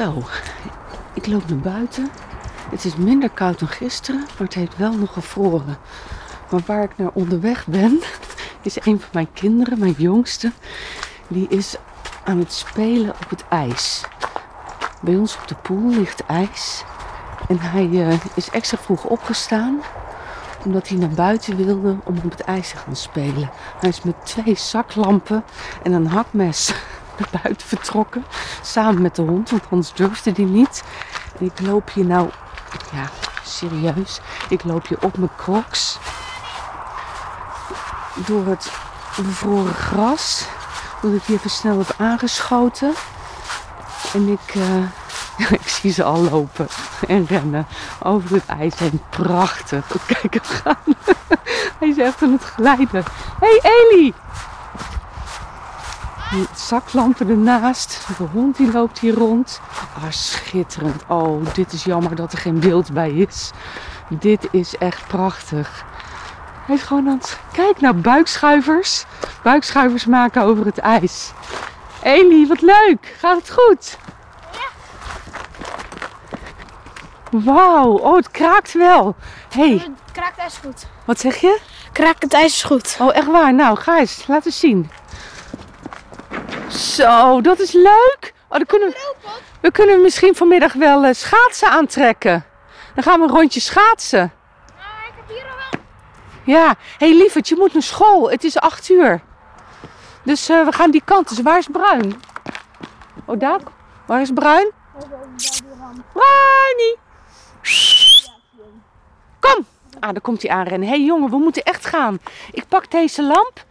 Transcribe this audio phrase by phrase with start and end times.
[0.00, 0.22] Zo,
[1.14, 2.10] ik loop naar buiten.
[2.70, 5.78] Het is minder koud dan gisteren, maar het heeft wel nog gevroren.
[6.50, 8.00] Maar waar ik naar onderweg ben,
[8.62, 10.52] is een van mijn kinderen, mijn jongste.
[11.28, 11.76] Die is
[12.24, 14.04] aan het spelen op het ijs.
[15.02, 16.84] Bij ons op de poel ligt ijs.
[17.50, 19.80] En hij eh, is extra vroeg opgestaan,
[20.64, 23.50] omdat hij naar buiten wilde om op het ijs te gaan spelen.
[23.80, 25.44] Hij is met twee zaklampen
[25.82, 26.72] en een hakmes
[27.18, 28.24] naar buiten vertrokken.
[28.62, 30.84] Samen met de hond, want anders durfde hij niet.
[31.38, 32.30] En ik loop hier nou,
[32.92, 33.08] ja,
[33.44, 34.20] serieus.
[34.48, 35.98] Ik loop hier op mijn crocs.
[38.26, 38.70] Door het
[39.16, 40.46] bevroren gras.
[41.02, 42.92] Dat ik hier even snel heb aangeschoten.
[44.12, 44.99] En ik, eh,
[45.60, 46.68] ik zie ze al lopen
[47.08, 47.66] en rennen
[48.02, 49.00] over het ijs heen.
[49.10, 49.86] Prachtig.
[50.06, 50.94] Kijk hem gaan.
[51.78, 53.04] Hij is echt aan het glijden.
[53.40, 54.14] Hé hey, Eli!
[56.30, 58.06] Die zaklampen ernaast.
[58.18, 59.60] De hond die loopt hier rond.
[59.94, 61.02] Ah, schitterend.
[61.06, 63.50] Oh, dit is jammer dat er geen beeld bij is.
[64.08, 65.84] Dit is echt prachtig.
[66.66, 67.38] Hij is gewoon aan het...
[67.52, 69.04] Kijk nou, buikschuivers.
[69.42, 71.32] Buikschuivers maken over het ijs.
[72.02, 73.14] Eli, wat leuk.
[73.18, 73.98] Gaat het goed?
[77.30, 79.14] Wauw, oh, het kraakt wel.
[79.50, 80.86] hey, Kraakt ijs goed.
[81.04, 81.60] wat zeg je?
[81.92, 82.96] Kraakt het ijs is goed.
[83.00, 83.54] Oh, echt waar?
[83.54, 84.26] Nou, ga eens.
[84.26, 84.90] Laat eens zien.
[86.68, 88.34] Zo, dat is leuk.
[88.48, 89.14] Oh, dan kunnen we,
[89.60, 92.44] we kunnen misschien vanmiddag wel eh, schaatsen aantrekken.
[92.94, 94.32] Dan gaan we een rondje schaatsen.
[95.06, 95.80] ik heb hier al wel.
[96.44, 96.66] Ja.
[96.98, 98.30] Hé, hey, lieverd, je moet naar school.
[98.30, 99.20] Het is acht uur.
[100.22, 101.28] Dus eh, we gaan die kant.
[101.28, 102.22] Dus waar is Bruin?
[103.24, 103.60] Oh, daar.
[104.06, 104.70] Waar is Bruin?
[106.12, 106.98] Bruinie.
[109.40, 109.66] Kom.
[110.00, 110.88] Ah, daar komt hij aanrennen.
[110.88, 112.18] Hé hey, jongen, we moeten echt gaan.
[112.50, 113.64] Ik pak deze lamp.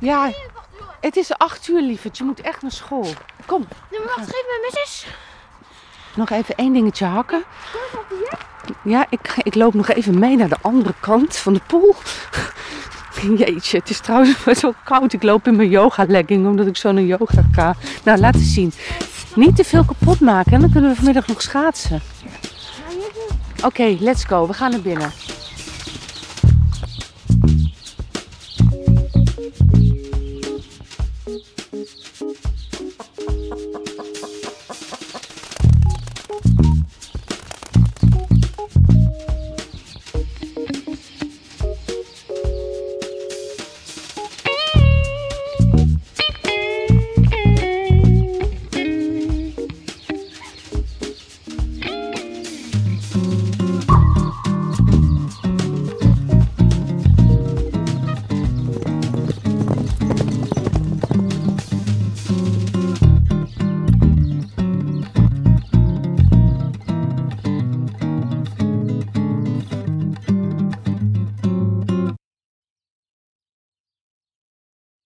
[0.00, 0.30] Ja,
[1.00, 2.18] het is acht uur, lieverd.
[2.18, 3.06] Je moet echt naar school.
[3.46, 5.06] Kom, Nee, maar wacht, geef me missus.
[6.16, 7.42] nog even één dingetje hakken.
[8.84, 11.94] Ja, ik, ik loop nog even mee naar de andere kant van de pool.
[13.38, 15.12] Jeetje, het is trouwens best wel koud.
[15.12, 17.74] Ik loop in mijn yoga legging omdat ik zo naar yoga ga.
[18.04, 18.72] Nou, laat eens zien.
[19.34, 22.00] Niet te veel kapot maken en dan kunnen we vanmiddag nog schaatsen.
[23.64, 24.46] Oké, let's go.
[24.46, 25.12] We gaan naar binnen.